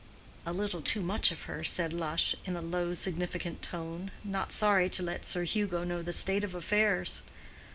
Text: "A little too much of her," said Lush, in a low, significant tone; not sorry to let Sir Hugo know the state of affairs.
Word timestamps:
"A 0.47 0.51
little 0.51 0.81
too 0.81 1.01
much 1.01 1.29
of 1.31 1.43
her," 1.43 1.63
said 1.63 1.93
Lush, 1.93 2.33
in 2.45 2.55
a 2.55 2.61
low, 2.63 2.95
significant 2.95 3.61
tone; 3.61 4.09
not 4.23 4.51
sorry 4.51 4.89
to 4.89 5.03
let 5.03 5.27
Sir 5.27 5.43
Hugo 5.43 5.83
know 5.83 6.01
the 6.01 6.11
state 6.11 6.43
of 6.43 6.55
affairs. 6.55 7.21